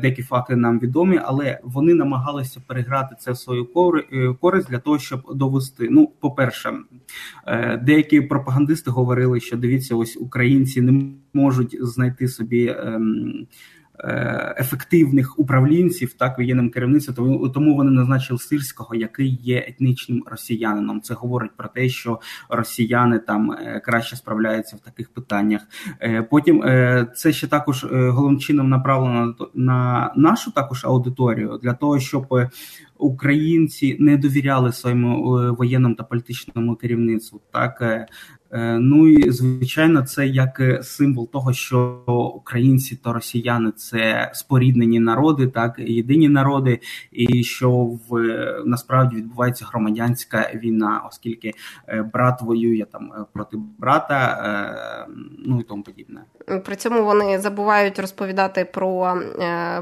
Деякі 0.00 0.22
факти 0.22 0.56
нам 0.56 0.78
відомі, 0.78 1.20
але 1.24 1.60
вони 1.64 1.94
намагалися 1.94 2.60
переграти 2.66 3.16
це 3.18 3.32
в 3.32 3.38
свою 3.38 3.66
користь 4.40 4.70
для 4.70 4.78
того, 4.78 4.98
щоб 4.98 5.22
довести. 5.34 5.88
Ну, 5.90 6.12
по 6.20 6.30
перше, 6.30 6.72
деякі 7.82 8.20
пропагандисти 8.20 8.90
говорили, 9.00 9.40
що 9.40 9.56
дивіться, 9.56 9.96
ось 9.96 10.16
українці 10.20 10.80
не 10.80 11.12
можуть 11.32 11.76
знайти 11.80 12.28
собі. 12.28 12.76
Ем, 12.78 13.46
е, 14.04 14.54
Ефективних 14.58 15.38
управлінців 15.38 16.12
так 16.12 16.38
воєнним 16.38 16.70
керівництвом, 16.70 17.50
тому 17.52 17.76
вони 17.76 17.90
назначили 17.90 18.38
сирського, 18.38 18.94
який 18.94 19.38
є 19.42 19.64
етнічним 19.68 20.24
росіянином. 20.26 21.00
Це 21.00 21.14
говорить 21.14 21.50
про 21.56 21.68
те, 21.68 21.88
що 21.88 22.20
росіяни 22.48 23.18
там 23.18 23.52
е, 23.52 23.82
краще 23.84 24.16
справляються 24.16 24.76
в 24.76 24.80
таких 24.80 25.08
питаннях. 25.08 25.62
Е, 26.02 26.22
потім 26.22 26.62
це 27.14 27.32
ще 27.32 27.46
також 27.46 27.84
головним 27.84 28.40
чином 28.40 28.68
направлено 28.68 29.34
на 29.54 30.12
нашу 30.16 30.50
також 30.50 30.84
аудиторію 30.84 31.58
для 31.62 31.74
того, 31.74 32.00
щоб 32.00 32.26
українці 32.98 33.96
не 34.00 34.16
довіряли 34.16 34.72
своєму 34.72 35.22
воєнному 35.54 35.94
та 35.94 36.04
політичному 36.04 36.76
керівництву. 36.76 37.40
Так 37.52 37.82
ну 38.58 39.08
і 39.08 39.30
звичайно, 39.30 40.02
це 40.02 40.26
як 40.26 40.60
е, 40.60 40.82
символ 40.82 41.30
того, 41.30 41.52
що 41.52 42.02
українці 42.34 42.96
та 42.96 43.12
росіяни 43.12 43.70
це 43.76 44.30
споріднені 44.34 45.00
народи, 45.00 45.46
так 45.46 45.78
єдині 45.78 46.28
народи, 46.28 46.80
і 47.12 47.44
що 47.44 47.70
в 47.70 48.20
насправді 48.64 49.16
відбувається 49.16 49.66
громадянська 49.70 50.50
війна, 50.54 51.02
оскільки 51.08 51.52
е, 51.88 52.02
брат 52.12 52.42
воює 52.42 52.86
там 52.92 53.12
проти 53.32 53.56
брата, 53.78 55.06
ну 55.38 55.60
і 55.60 55.62
тому 55.62 55.82
подібне. 55.82 56.20
При 56.64 56.76
цьому 56.76 57.04
вони 57.04 57.38
забувають 57.38 57.98
розповідати 57.98 58.64
про 58.64 59.20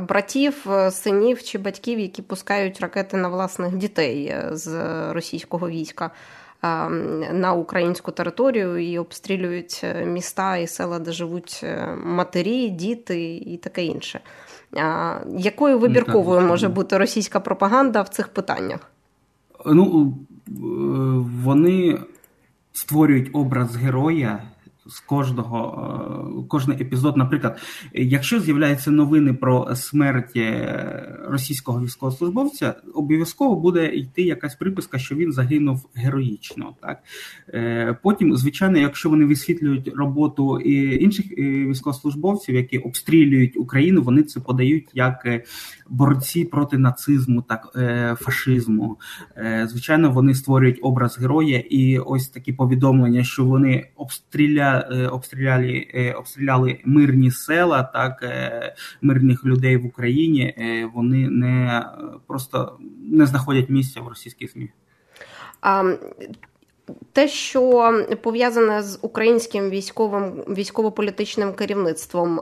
братів, 0.08 0.66
синів 0.90 1.42
чи 1.42 1.58
батьків, 1.58 1.98
які 1.98 2.22
пускають 2.22 2.80
ракети 2.80 3.16
на 3.16 3.28
власних 3.28 3.76
дітей 3.76 4.34
з 4.52 4.74
російського 5.12 5.68
війська. 5.68 6.10
На 6.62 7.52
українську 7.52 8.12
територію 8.12 8.78
і 8.78 8.98
обстрілюють 8.98 9.80
е, 9.84 10.06
міста 10.06 10.56
і 10.56 10.66
села, 10.66 10.98
де 10.98 11.12
живуть 11.12 11.60
е, 11.64 11.96
матері, 12.04 12.68
діти 12.68 13.36
і 13.36 13.56
таке 13.56 13.84
інше. 13.84 14.20
Якою 15.36 15.78
вибірковою 15.78 16.40
може 16.40 16.68
бути 16.68 16.98
російська 16.98 17.40
пропаганда 17.40 18.02
в 18.02 18.08
цих 18.08 18.28
питаннях? 18.28 18.80
Ну 19.66 20.14
е, 20.48 20.52
вони 21.44 21.98
створюють 22.72 23.30
образ 23.32 23.76
героя 23.76 24.42
з 24.88 25.00
кожного 25.00 26.42
е, 26.42 26.48
кожний 26.48 26.82
епізод. 26.82 27.16
Наприклад, 27.16 27.58
якщо 27.94 28.40
з'являються 28.40 28.90
новини 28.90 29.32
про 29.32 29.76
смерть 29.76 30.36
е, 30.36 31.18
російського 31.28 31.82
військовослужбовця, 31.82 32.74
обов'язково 32.94 33.56
буде 33.56 33.86
йти 33.86 34.22
якась 34.22 34.54
приписка, 34.54 34.98
що 34.98 35.14
він 35.14 35.32
загинув 35.32 35.88
героїчно. 35.94 36.74
Так 36.80 36.98
е, 37.48 37.98
потім, 38.02 38.36
звичайно, 38.36 38.78
якщо 38.78 39.10
вони 39.10 39.24
висвітлюють 39.24 39.88
роботу 39.96 40.60
інших 40.60 41.38
військовослужбовців, 41.38 42.54
які 42.54 42.78
обстрілюють 42.78 43.56
Україну, 43.56 44.02
вони 44.02 44.22
це 44.22 44.40
подають 44.40 44.88
як 44.94 45.44
борці 45.88 46.44
проти 46.44 46.78
нацизму, 46.78 47.42
так 47.42 47.78
фашизму. 48.20 48.98
Звичайно, 49.64 50.10
вони 50.10 50.34
створюють 50.34 50.78
образ 50.82 51.18
героя, 51.18 51.58
і 51.58 51.98
ось 51.98 52.28
такі 52.28 52.52
повідомлення, 52.52 53.24
що 53.24 53.44
вони 53.44 53.88
обстріляють. 53.96 54.77
Е, 54.90 55.08
обстріляли 55.08 55.86
е, 55.94 56.12
обстріляли 56.12 56.80
мирні 56.84 57.30
села, 57.30 57.82
так 57.82 58.22
е, 58.22 58.74
мирних 59.02 59.44
людей 59.44 59.76
в 59.76 59.86
Україні. 59.86 60.54
Вони 60.94 61.28
не 61.28 61.84
просто 62.26 62.78
не 63.12 63.26
знаходять 63.26 63.70
місця 63.70 64.00
в 64.00 64.08
російській 64.08 64.46
ЗМІ. 64.46 64.70
А... 65.60 65.92
Те, 67.12 67.28
що 67.28 67.92
пов'язане 68.22 68.82
з 68.82 68.98
українським 69.02 69.70
військовим 69.70 70.44
військово-політичним 70.48 71.52
керівництвом 71.52 72.36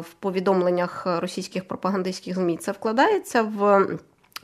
в 0.00 0.14
повідомленнях 0.20 1.06
російських 1.20 1.68
пропагандистських 1.68 2.34
змі, 2.34 2.56
це 2.56 2.72
вкладається 2.72 3.42
в 3.42 3.86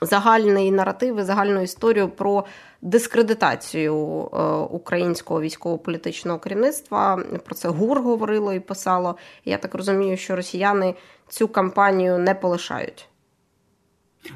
загальний 0.01 0.71
наратив 0.71 1.19
і 1.19 1.23
загальну 1.23 1.63
історію 1.63 2.09
про 2.09 2.45
дискредитацію 2.83 3.95
е, 3.95 4.43
українського 4.53 5.41
військово-політичного 5.41 6.39
керівництва. 6.39 7.23
Про 7.45 7.55
це 7.55 7.69
ГУР 7.69 8.01
говорило 8.01 8.53
і 8.53 8.61
писало. 8.61 9.17
Я 9.45 9.59
так 9.59 9.75
розумію, 9.75 10.17
що 10.17 10.37
росіяни 10.37 10.95
цю 11.29 11.49
кампанію 11.49 12.19
не 12.19 12.35
полишають. 12.35 13.09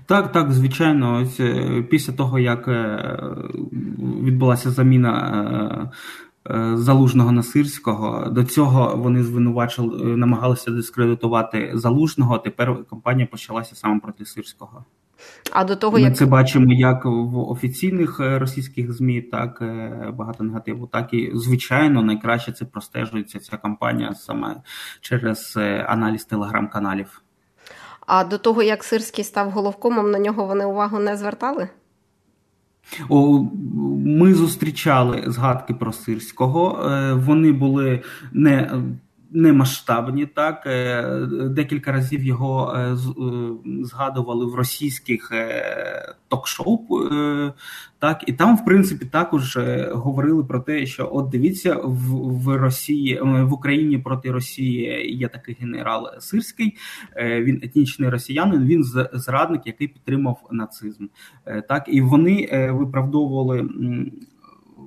Так, 0.07 0.33
так, 0.33 0.53
звичайно, 0.53 1.27
е, 1.41 1.83
після 1.91 2.13
того, 2.13 2.39
як 2.39 2.69
е, 2.69 3.19
відбулася 4.23 4.71
заміна 4.71 5.93
залужного 6.75 7.33
на 7.33 7.43
сирського, 7.43 8.31
до 8.31 8.45
цього 8.45 8.97
вони 8.97 9.23
звинувачили, 9.23 10.17
намагалися 10.17 10.71
дискредитувати 10.71 11.71
залужного. 11.75 12.39
Тепер 12.39 12.85
кампанія 12.91 13.27
почалася 13.27 13.75
саме 13.75 14.01
проти 14.01 14.25
сирського. 14.25 14.85
А 15.53 15.65
до 15.65 15.77
того 15.77 15.99
ми 15.99 16.03
як 16.03 16.17
це 16.17 16.27
бачимо 16.27 16.73
як 16.73 17.05
в 17.05 17.39
офіційних 17.39 18.21
е, 18.21 18.39
російських 18.39 18.93
змі, 18.93 19.23
так 19.23 19.59
е, 19.63 20.13
багато 20.15 20.45
негативу, 20.45 20.87
так 20.87 21.15
і 21.15 21.31
звичайно 21.35 22.03
найкраще 22.03 22.53
це 22.53 22.65
простежується 22.65 23.39
ця 23.39 23.57
кампанія 23.57 24.15
саме 24.15 24.57
через 25.01 25.55
е, 25.57 25.87
аналіз 25.89 26.25
телеграм-каналів. 26.25 27.23
А 28.07 28.25
до 28.25 28.39
того 28.39 28.63
як 28.63 28.85
Сирський 28.85 29.25
став 29.25 29.51
головкомом, 29.51 30.11
на 30.11 30.19
нього 30.19 30.47
вони 30.47 30.65
увагу 30.65 30.99
не 30.99 31.17
звертали? 31.17 31.69
О, 33.09 33.45
Ми 34.07 34.35
зустрічали 34.35 35.25
згадки 35.27 35.75
про 35.75 35.93
Сирського. 35.93 36.91
Вони 37.15 37.53
були 37.53 38.03
не 38.33 38.71
не 39.33 39.53
масштабні. 39.53 40.27
Так 40.27 40.63
е, 40.67 41.03
декілька 41.51 41.93
разів 41.93 42.25
його 42.25 42.75
е, 42.77 42.81
е, 42.81 42.97
згадували 43.85 44.47
в 44.47 44.55
російських 44.55 45.33
ток-шоу. 46.29 46.79
Так, 47.99 48.25
і 48.27 48.33
там, 48.33 48.57
в 48.57 48.65
принципі, 48.65 49.07
також 49.07 49.59
говорили 49.93 50.45
про 50.45 50.61
те, 50.61 50.87
що 50.87 51.11
от 51.13 51.29
дивіться, 51.29 51.75
в 51.75 52.23
в 52.43 52.57
Росії 52.57 53.21
в 53.23 53.53
Україні 53.53 53.99
проти 53.99 54.31
Росії 54.33 55.17
є 55.17 55.29
такий 55.29 55.57
генерал 55.61 56.09
Сирський. 56.21 56.77
Він 57.17 57.61
етнічний 57.63 58.09
росіянин. 58.09 58.67
Він 58.67 58.85
зрадник, 59.13 59.63
який 59.67 59.89
підтримав 59.89 60.49
нацизм. 60.51 61.07
Так 61.69 61.85
і 61.89 62.01
вони 62.01 62.69
виправдовували 62.73 63.69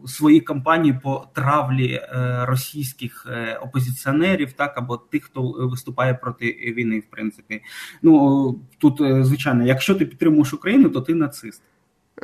свої 0.07 0.39
кампанії 0.41 0.99
по 1.03 1.27
травлі 1.33 1.93
е, 1.93 2.45
російських 2.45 3.27
е, 3.29 3.59
опозиціонерів, 3.61 4.53
так 4.53 4.77
або 4.77 4.97
тих, 4.97 5.23
хто 5.23 5.41
виступає 5.41 6.13
проти 6.13 6.45
війни, 6.77 6.99
в 6.99 7.05
принципі. 7.05 7.61
Ну 8.01 8.59
тут 8.77 9.01
е, 9.01 9.23
звичайно, 9.23 9.65
якщо 9.65 9.95
ти 9.95 10.05
підтримуєш 10.05 10.53
Україну, 10.53 10.89
то 10.89 11.01
ти 11.01 11.15
нацист. 11.15 11.61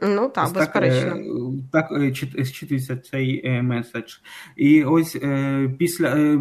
Ну 0.03 0.29
так, 0.29 0.45
ось 0.45 0.51
безперечно. 0.53 1.15
Так, 1.71 1.89
так 1.89 2.45
зчитується 2.45 2.97
цей 2.97 3.61
меседж. 3.61 4.13
І 4.55 4.83
ось 4.83 5.17
після 5.77 6.37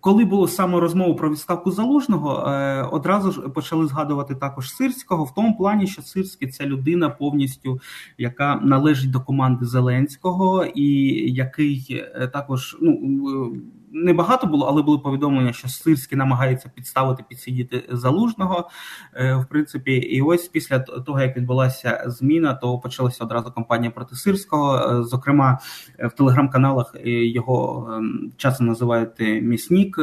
коли 0.00 0.24
було 0.24 0.48
саме 0.48 0.80
розмова 0.80 1.14
про 1.14 1.30
відставку 1.30 1.70
залужного, 1.70 2.48
е, 2.48 2.82
одразу 2.82 3.32
ж 3.32 3.40
почали 3.40 3.86
згадувати 3.86 4.34
також 4.34 4.74
Сирського 4.74 5.24
в 5.24 5.34
тому 5.34 5.56
плані, 5.56 5.86
що 5.86 6.02
Сирський 6.02 6.48
це 6.48 6.66
людина 6.66 7.10
повністю, 7.10 7.80
яка 8.18 8.54
належить 8.54 9.10
до 9.10 9.20
команди 9.20 9.66
Зеленського, 9.66 10.64
і 10.64 10.84
який 11.32 12.04
е, 12.14 12.28
також 12.28 12.76
ну 12.80 13.56
небагато 13.92 14.46
було, 14.46 14.66
але 14.66 14.82
були 14.82 14.98
повідомлення, 14.98 15.52
що 15.52 15.68
Сирський 15.68 16.18
намагається 16.18 16.70
підставити 16.74 17.24
підсидіти 17.28 17.84
залужного. 17.90 18.68
В 19.14 19.44
принципі, 19.50 19.92
і 19.92 20.22
ось 20.22 20.48
після 20.48 20.78
того, 20.78 21.20
як 21.20 21.36
відбулася 21.36 22.04
зміна, 22.06 22.54
то 22.54 22.78
почалася 22.78 23.24
одразу 23.24 23.52
кампанія 23.52 23.90
проти 23.90 24.16
Сирського. 24.16 25.02
Зокрема, 25.04 25.58
в 25.98 26.10
телеграм-каналах 26.10 26.94
його 27.04 27.88
ем, 27.96 28.32
часом 28.36 28.66
називають 28.66 29.20
міснік, 29.42 29.96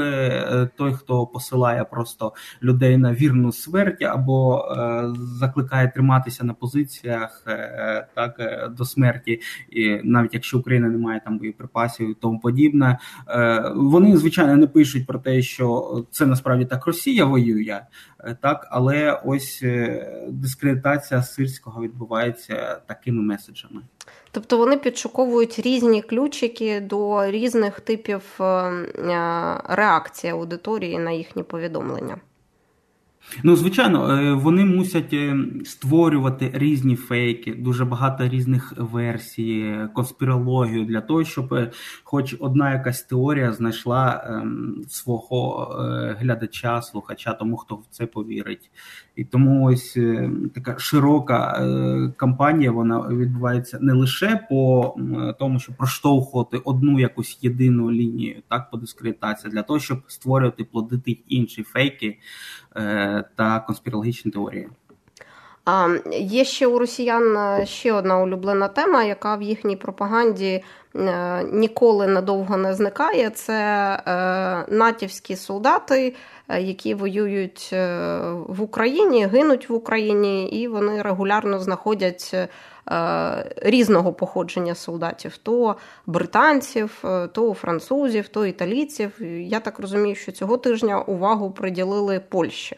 той, 0.75 0.93
хто 0.93 1.27
посилає 1.27 1.83
просто 1.83 2.33
людей 2.63 2.97
на 2.97 3.13
вірну 3.13 3.51
смерть 3.51 4.01
або 4.01 4.65
закликає 5.15 5.87
триматися 5.87 6.43
на 6.43 6.53
позиціях 6.53 7.43
так 8.15 8.35
до 8.77 8.85
смерті, 8.85 9.39
і 9.69 9.99
навіть 10.03 10.33
якщо 10.33 10.59
Україна 10.59 10.87
не 10.87 10.97
має 10.97 11.21
там 11.25 11.37
боєприпасів 11.37 12.11
і 12.11 12.13
тому 12.13 12.39
подібне. 12.39 12.97
Е, 13.83 13.87
вони 13.87 14.17
звичайно 14.17 14.55
не 14.55 14.67
пишуть 14.67 15.07
про 15.07 15.19
те, 15.19 15.41
що 15.41 15.97
це 16.11 16.25
насправді 16.25 16.65
так 16.65 16.87
Росія 16.87 17.25
воює, 17.25 17.81
е, 18.19 18.37
так 18.41 18.67
але 18.71 19.21
ось 19.25 19.59
е, 19.63 20.07
дискредитація 20.29 21.23
сирського 21.23 21.81
відбувається 21.81 22.81
такими 22.87 23.21
меседжами. 23.21 23.81
Тобто 24.31 24.57
вони 24.57 24.77
підшуковують 24.77 25.59
різні 25.59 26.01
ключики 26.01 26.79
до 26.79 27.31
різних 27.31 27.79
типів 27.79 28.21
реакції 29.69 30.33
аудиторії 30.33 30.99
на 30.99 31.11
їхні 31.11 31.43
повідомлення. 31.43 32.17
Ну, 33.43 33.55
звичайно, 33.55 34.17
е, 34.17 34.33
вони 34.33 34.65
мусять 34.65 35.13
е, 35.13 35.37
створювати 35.65 36.51
різні 36.53 36.95
фейки, 36.95 37.53
дуже 37.53 37.85
багато 37.85 38.27
різних 38.27 38.73
версій, 38.77 39.75
конспірологію 39.93 40.85
для 40.85 41.01
того, 41.01 41.23
щоб 41.23 41.53
е, 41.53 41.71
хоч 42.03 42.35
одна 42.39 42.73
якась 42.73 43.01
теорія 43.03 43.53
знайшла 43.53 44.23
ем, 44.27 44.83
свого 44.89 45.67
глядача, 46.19 46.81
слухача, 46.81 47.33
тому 47.33 47.57
хто 47.57 47.75
в 47.75 47.85
це 47.89 48.05
повірить. 48.05 48.71
І 49.15 49.25
тому 49.25 49.65
ось 49.65 49.97
така 50.53 50.79
широка 50.79 51.53
кампанія 52.17 52.71
вона 52.71 53.07
відбувається 53.07 53.79
не 53.81 53.93
лише 53.93 54.47
по 54.49 54.95
тому, 55.39 55.59
щоб 55.59 55.75
проштовхувати 55.75 56.57
одну 56.57 56.99
якусь 56.99 57.39
єдину 57.41 57.91
лінію, 57.91 58.41
так 58.47 58.69
по 58.71 58.77
дискредитації, 58.77 59.51
для 59.53 59.63
того, 59.63 59.79
щоб 59.79 60.03
створювати 60.07 60.63
плодити 60.63 61.11
інші 61.27 61.63
фейки 61.63 62.17
та 63.35 63.63
конспірологічні 63.67 64.31
теорії. 64.31 64.69
А 65.65 65.97
є 66.11 66.45
ще 66.45 66.67
у 66.67 66.79
росіян 66.79 67.37
е, 67.37 67.65
ще 67.65 67.93
одна 67.93 68.19
улюблена 68.19 68.67
тема, 68.67 69.03
яка 69.03 69.35
в 69.35 69.41
їхній 69.41 69.75
пропаганді 69.75 70.63
е, 70.95 71.43
ніколи 71.43 72.07
надовго 72.07 72.57
не 72.57 72.73
зникає. 72.73 73.29
Це 73.29 73.53
е, 74.07 74.73
натівські 74.75 75.35
солдати, 75.35 76.15
які 76.59 76.93
воюють 76.93 77.69
в 78.47 78.61
Україні, 78.61 79.25
гинуть 79.25 79.69
в 79.69 79.73
Україні, 79.73 80.49
і 80.49 80.67
вони 80.67 81.01
регулярно 81.01 81.59
знаходять. 81.59 82.35
Різного 83.55 84.13
походження 84.13 84.75
солдатів: 84.75 85.37
то 85.37 85.75
британців, 86.05 87.03
то 87.31 87.53
французів, 87.53 88.27
то 88.27 88.45
італійців. 88.45 89.11
Я 89.39 89.59
так 89.59 89.79
розумію, 89.79 90.15
що 90.15 90.31
цього 90.31 90.57
тижня 90.57 91.01
увагу 91.01 91.51
приділили 91.51 92.19
Польщі. 92.29 92.77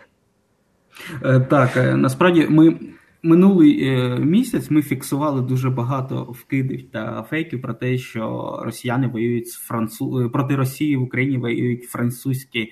Е, 1.24 1.40
так, 1.40 1.78
е, 1.78 1.96
насправді 1.96 2.48
ми. 2.50 2.80
Минулий 3.24 3.88
е, 3.90 4.20
місяць 4.20 4.72
ми 4.72 4.82
фіксували 4.82 5.42
дуже 5.42 5.70
багато 5.70 6.24
вкидів 6.24 6.92
та 6.92 7.24
фейків 7.24 7.62
про 7.62 7.74
те, 7.74 7.98
що 7.98 8.56
росіяни 8.66 9.08
воюють 9.08 9.50
з 9.50 9.56
француз 9.56 10.32
проти 10.32 10.56
Росії 10.56 10.98
в 10.98 11.02
Україні 11.02 11.38
воюють 11.38 11.84
французькі 11.84 12.72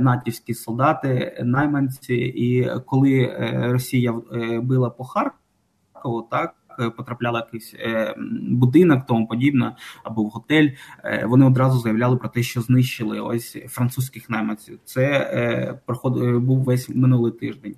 натівські 0.00 0.54
солдати, 0.54 1.38
найманці. 1.44 2.14
І 2.14 2.70
коли 2.86 3.36
Росія 3.72 4.14
била 4.62 4.90
по 4.90 5.04
Харкову, 5.04 6.28
так 6.30 6.54
Е, 6.80 6.90
потрапляла 6.90 7.38
якийсь 7.38 7.74
е, 7.74 8.14
будинок, 8.50 9.06
тому 9.06 9.26
подібне, 9.26 9.76
або 10.04 10.22
в 10.22 10.28
готель. 10.28 10.68
Е, 11.04 11.26
вони 11.26 11.46
одразу 11.46 11.78
заявляли 11.78 12.16
про 12.16 12.28
те, 12.28 12.42
що 12.42 12.60
знищили 12.60 13.20
ось 13.20 13.56
французьких 13.68 14.30
найманців. 14.30 14.78
Це 14.84 15.78
проход 15.86 16.42
був 16.42 16.62
весь 16.62 16.88
минулий 16.88 17.32
тиждень, 17.32 17.74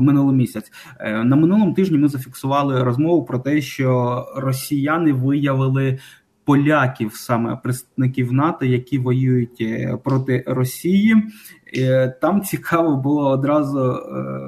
минулий 0.00 0.36
місяць. 0.36 0.72
На 1.00 1.36
минулому 1.36 1.74
тижні 1.74 1.98
ми 1.98 2.08
зафіксували 2.08 2.82
розмову 2.82 3.24
про 3.24 3.38
те, 3.38 3.60
що 3.60 4.26
росіяни 4.36 5.12
виявили. 5.12 5.98
Поляків, 6.52 7.14
саме 7.14 7.56
представників 7.56 8.32
НАТО, 8.32 8.66
які 8.66 8.98
воюють 8.98 9.64
проти 10.04 10.44
Росії, 10.46 11.16
там 12.20 12.42
цікаво 12.42 12.96
було 12.96 13.30
одразу 13.30 13.78
е, 13.80 14.02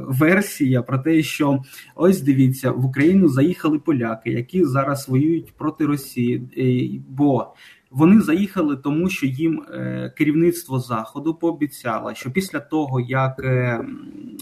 версія 0.09 0.83
про 0.83 0.99
те, 0.99 1.23
що 1.23 1.63
ось 1.95 2.21
дивіться, 2.21 2.71
в 2.71 2.85
Україну 2.85 3.29
заїхали 3.29 3.79
поляки, 3.79 4.31
які 4.31 4.65
зараз 4.65 5.09
воюють 5.09 5.53
проти 5.53 5.87
Росії. 5.87 6.49
Е, 6.59 7.01
бо 7.09 7.55
вони 7.91 8.21
заїхали, 8.21 8.77
тому 8.77 9.09
що 9.09 9.27
їм 9.27 9.63
е, 9.63 10.13
керівництво 10.19 10.79
заходу 10.79 11.35
пообіцяло, 11.35 12.15
що 12.15 12.31
після 12.31 12.61
того 12.61 13.01
як 13.01 13.43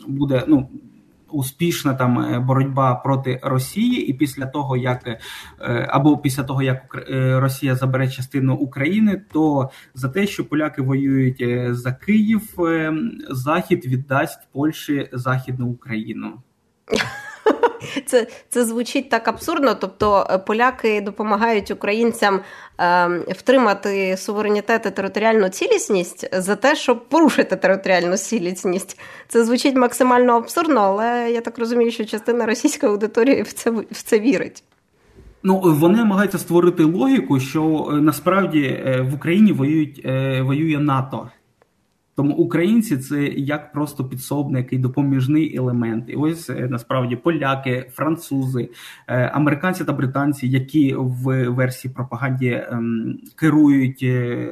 буде 0.07 0.44
ну 0.48 0.68
успішна 1.32 1.94
там 1.94 2.18
е, 2.18 2.38
боротьба 2.38 2.94
проти 2.94 3.40
Росії, 3.42 4.06
і 4.06 4.12
після 4.12 4.46
того, 4.46 4.76
як 4.76 5.06
е, 5.06 5.18
або 5.88 6.18
після 6.18 6.42
того, 6.42 6.62
як 6.62 7.06
е, 7.10 7.40
Росія 7.40 7.74
забере 7.74 8.08
частину 8.08 8.54
України, 8.54 9.22
то 9.32 9.70
за 9.94 10.08
те, 10.08 10.26
що 10.26 10.48
поляки 10.48 10.82
воюють 10.82 11.44
за 11.76 11.92
Київ, 11.92 12.42
Захід 13.30 13.86
віддасть 13.86 14.48
Польщі 14.52 15.08
Західну 15.12 15.66
Україну. 15.66 16.42
Це 18.07 18.26
це 18.48 18.64
звучить 18.64 19.11
так 19.11 19.28
абсурдно. 19.28 19.74
Тобто 19.74 20.26
е, 20.31 20.38
поляки 20.38 21.00
допомагають 21.00 21.70
українцям 21.70 22.40
е, 22.81 23.09
втримати 23.28 24.16
суверенітет 24.16 24.87
і 24.87 24.90
територіальну 24.90 25.48
цілісність 25.48 26.28
за 26.33 26.57
те, 26.57 26.76
щоб 26.76 27.09
порушити 27.09 27.57
територіальну 27.57 28.16
цілісність. 28.16 29.00
Це 29.28 29.44
звучить 29.44 29.76
максимально 29.76 30.33
абсурдно, 30.33 30.81
але 30.81 31.31
я 31.31 31.40
так 31.40 31.59
розумію, 31.59 31.90
що 31.90 32.05
частина 32.05 32.46
російської 32.46 32.92
аудиторії 32.92 33.42
в 33.42 33.52
це 33.52 33.70
в 33.70 34.02
це 34.02 34.18
вірить. 34.18 34.64
Ну 35.42 35.61
вони 35.64 35.98
намагаються 35.98 36.38
створити 36.38 36.85
логіку, 36.85 37.40
що 37.40 37.88
е, 37.92 37.94
насправді 37.94 38.62
е, 38.62 39.00
в 39.11 39.14
Україні 39.14 39.52
воюють 39.52 40.05
воює 40.42 40.78
НАТО. 40.78 41.28
Тому 42.14 42.35
українці 42.35 42.96
це 42.96 43.25
як 43.27 43.72
просто 43.72 44.05
підсобник 44.05 44.72
і 44.72 44.79
допоміжний 44.79 45.57
елемент. 45.57 46.05
І 46.09 46.14
ось 46.14 46.51
е, 46.51 46.68
насправді 46.70 47.16
поляки, 47.16 47.90
французи, 47.92 48.70
е, 49.09 49.27
американці 49.27 49.85
та 49.85 49.92
британці, 49.92 50.48
які 50.48 50.94
в 50.94 51.48
версії 51.48 51.94
пропаганді 51.94 52.62
ем, 52.68 53.18
керують 53.37 54.03
е, 54.03 54.48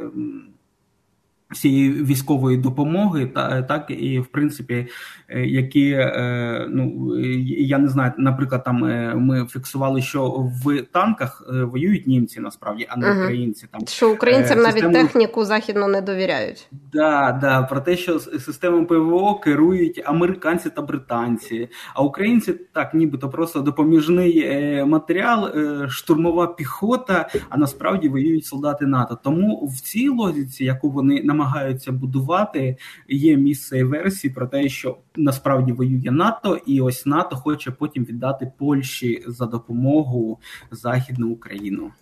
всієї 1.51 1.91
військової 1.91 2.57
допомоги, 2.59 3.27
та 3.27 3.63
так 3.63 3.91
і 3.91 4.21
в 4.21 4.27
принципі, 4.27 4.87
які 5.37 5.91
е, 5.91 6.67
ну 6.71 7.17
я 7.59 7.79
не 7.79 7.89
знаю, 7.89 8.13
наприклад, 8.19 8.65
там 8.65 8.85
е, 8.85 9.15
ми 9.15 9.47
фіксували, 9.47 10.03
що 10.03 10.51
в 10.65 10.83
танках 10.83 11.47
воюють 11.51 12.07
німці 12.07 12.41
насправді, 12.41 12.87
а 12.91 12.97
не 12.97 13.13
українці. 13.13 13.67
Там 13.71 13.81
що 13.87 14.13
українцям 14.13 14.59
навіть 14.59 14.93
техніку 14.93 15.45
західно 15.45 15.89
не 15.89 16.01
довіряють. 16.01 16.69
Да, 16.93 17.39
да, 17.41 17.63
про 17.63 17.81
те, 17.81 17.97
що 17.97 18.19
системою 18.19 18.87
ПВО 18.87 19.35
керують 19.35 20.03
американці 20.05 20.71
та 20.71 20.83
британці, 20.83 21.69
а 21.95 22.03
українці 22.03 22.53
так, 22.53 22.95
нібито 22.95 23.29
просто 23.29 23.61
допоміжний 23.61 24.85
матеріал, 24.85 25.51
штурмова 25.89 26.47
піхота, 26.47 27.29
а 27.49 27.57
насправді 27.57 28.09
воюють 28.09 28.47
солдати 28.47 28.87
НАТО. 28.87 29.19
Тому 29.25 29.67
в 29.67 29.81
цій 29.81 30.09
логіці, 30.09 30.65
яку 30.65 30.91
вони 30.91 31.23
намагаються 31.23 31.93
будувати. 31.93 32.77
Є 33.09 33.37
місце 33.37 33.85
версії 33.85 34.33
про 34.35 34.47
те, 34.47 34.69
що 34.69 34.97
насправді 35.23 35.73
воює 35.73 36.11
НАТО, 36.11 36.59
і 36.67 36.81
ось 36.81 37.07
НАТО 37.07 37.37
хоче 37.37 37.71
потім 37.71 38.05
віддати 38.05 38.53
Польщі 38.59 39.25
за 39.27 39.47
допомогу 39.47 40.39
Західну 40.71 41.31
Україну. 41.31 41.93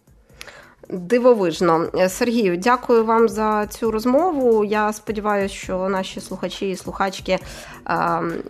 Дивовижно, 0.91 1.87
Сергію, 2.09 2.57
дякую 2.57 3.05
вам 3.05 3.29
за 3.29 3.67
цю 3.67 3.91
розмову. 3.91 4.65
Я 4.65 4.93
сподіваюся, 4.93 5.55
що 5.55 5.89
наші 5.89 6.21
слухачі 6.21 6.71
і 6.71 6.77
слухачки 6.77 7.39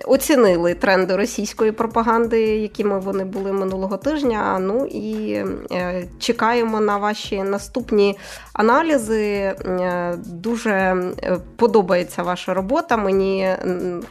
оцінили 0.06 0.74
тренди 0.74 1.16
російської 1.16 1.72
пропаганди, 1.72 2.40
якими 2.40 2.98
вони 2.98 3.24
були 3.24 3.52
минулого 3.52 3.96
тижня. 3.96 4.58
Ну 4.58 4.86
і 4.86 5.32
е, 5.72 6.04
чекаємо 6.18 6.80
на 6.80 6.96
ваші 6.98 7.42
наступні 7.42 8.18
аналізи. 8.52 9.24
Е, 9.24 10.14
дуже 10.26 10.70
е, 10.70 11.38
подобається 11.56 12.22
ваша 12.22 12.54
робота. 12.54 12.96
Мені, 12.96 13.48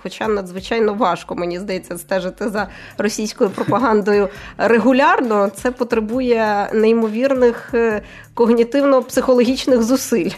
хоча 0.03 0.27
надзвичайно 0.27 0.93
важко, 0.93 1.35
мені 1.35 1.59
здається, 1.59 1.97
стежити 1.97 2.49
за 2.49 2.67
російською 2.97 3.49
пропагандою 3.49 4.29
регулярно. 4.57 5.49
Це 5.55 5.71
потребує 5.71 6.69
неймовірних. 6.73 7.73
Е, 8.17 8.29
когнітивно-психологічних 8.35 9.81
зусиль. 9.81 10.31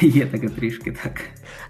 Є 0.00 0.26
таке 0.26 0.48
трішки 0.48 0.96
так. 1.02 1.20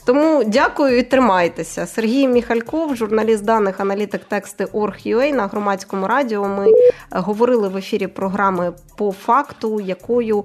Тому 0.04 0.44
дякую 0.44 0.98
і 0.98 1.02
тримайтеся. 1.02 1.86
Сергій 1.86 2.28
Міхальков, 2.28 2.96
журналіст 2.96 3.44
даних, 3.44 3.80
аналітик 3.80 4.24
тексти 4.24 4.64
Орг.ua 4.64 5.32
на 5.32 5.46
громадському 5.46 6.06
радіо. 6.06 6.48
Ми 6.48 6.66
говорили 7.10 7.68
в 7.68 7.76
ефірі 7.76 8.06
програми 8.06 8.72
по 8.96 9.12
факту, 9.12 9.80
якою 9.80 10.44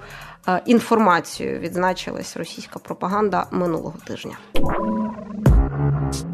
інформацією 0.66 1.60
відзначилась 1.60 2.38
російська 2.38 2.80
пропаганда 2.80 3.46
минулого 3.52 3.96
тижня. 4.08 4.38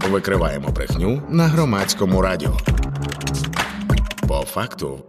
Викриваємо 0.10 0.68
брехню 0.70 1.22
на 1.30 1.44
громадському 1.44 2.22
радіо. 2.22 2.58
По 4.28 4.42
факту. 4.42 5.00